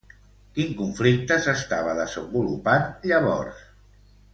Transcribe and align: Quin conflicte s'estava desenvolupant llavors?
Quin 0.55 0.71
conflicte 0.79 1.37
s'estava 1.45 1.95
desenvolupant 2.01 2.91
llavors? 3.13 3.65